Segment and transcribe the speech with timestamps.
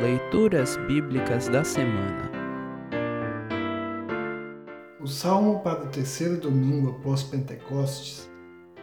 [0.00, 2.30] Leituras Bíblicas da Semana
[4.98, 8.30] O salmo para o terceiro domingo após Pentecostes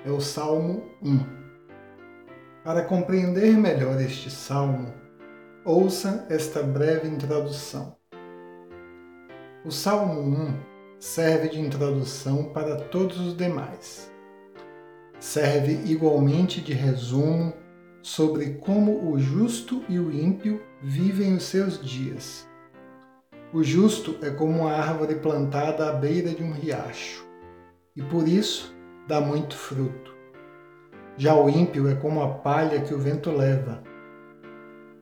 [0.06, 1.20] é o Salmo 1.
[2.64, 4.94] Para compreender melhor este salmo,
[5.66, 7.98] ouça esta breve introdução.
[9.66, 10.54] O Salmo 1
[11.00, 14.14] serve de introdução para todos os demais.
[15.20, 17.54] Serve igualmente de resumo
[18.08, 22.48] sobre como o justo e o ímpio vivem os seus dias.
[23.52, 27.28] O justo é como uma árvore plantada à beira de um riacho,
[27.98, 28.74] e por isso
[29.10, 30.16] dá muito fruto.
[31.18, 33.84] Já o ímpio é como a palha que o vento leva.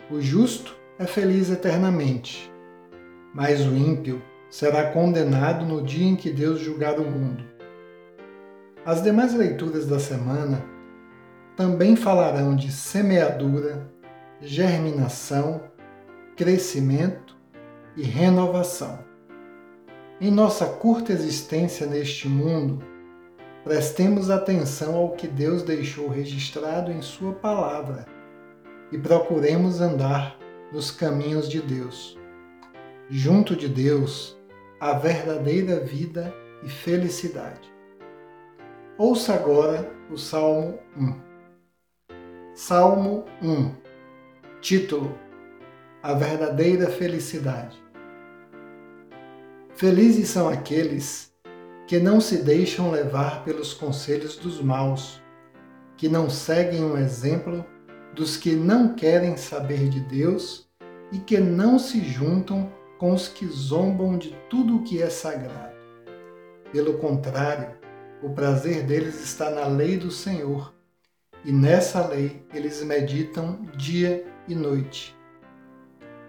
[0.09, 2.51] O justo é feliz eternamente,
[3.35, 7.43] mas o ímpio será condenado no dia em que Deus julgar o mundo.
[8.83, 10.73] As demais leituras da semana
[11.55, 13.89] também falarão de semeadura,
[14.41, 15.61] germinação,
[16.35, 17.37] crescimento
[17.95, 18.99] e renovação.
[20.19, 22.83] Em nossa curta existência neste mundo,
[23.63, 28.05] prestemos atenção ao que Deus deixou registrado em Sua palavra
[28.91, 30.37] e procuremos andar
[30.71, 32.17] nos caminhos de Deus.
[33.09, 34.37] Junto de Deus,
[34.79, 37.73] a verdadeira vida e felicidade.
[38.97, 41.34] Ouça agora o Salmo 1.
[42.57, 43.69] Salmo 1
[44.61, 45.19] Título
[46.01, 47.77] A Verdadeira Felicidade
[49.73, 51.33] Felizes são aqueles
[51.85, 55.21] que não se deixam levar pelos conselhos dos maus,
[55.97, 57.65] que não seguem o exemplo
[58.15, 60.65] dos que não querem saber de Deus
[61.11, 65.75] e que não se juntam com os que zombam de tudo o que é sagrado.
[66.71, 67.75] Pelo contrário,
[68.23, 70.73] o prazer deles está na lei do Senhor
[71.45, 75.15] e nessa lei eles meditam dia e noite.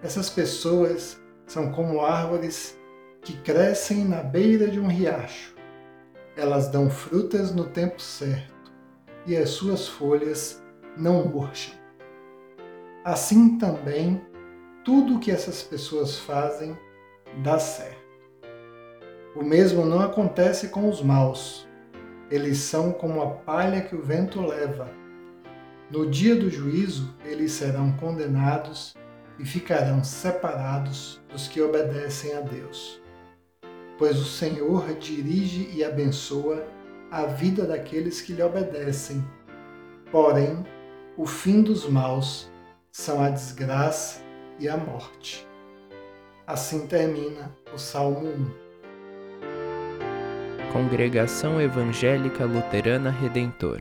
[0.02, 2.78] Essas pessoas são como árvores
[3.22, 5.56] que crescem na beira de um riacho.
[6.36, 8.70] Elas dão frutas no tempo certo
[9.26, 10.62] e as suas folhas
[10.98, 11.74] não murcham.
[13.02, 14.20] Assim também,
[14.84, 16.76] tudo o que essas pessoas fazem
[17.42, 18.04] dá certo.
[19.34, 21.66] O mesmo não acontece com os maus.
[22.30, 25.05] Eles são como a palha que o vento leva
[25.88, 28.96] no dia do juízo, eles serão condenados
[29.38, 33.00] e ficarão separados dos que obedecem a Deus.
[33.96, 36.66] Pois o Senhor dirige e abençoa
[37.10, 39.24] a vida daqueles que lhe obedecem.
[40.10, 40.66] Porém,
[41.16, 42.50] o fim dos maus
[42.90, 44.20] são a desgraça
[44.58, 45.46] e a morte.
[46.46, 48.66] Assim termina o Salmo 1.
[50.72, 53.80] Congregação Evangélica Luterana Redentor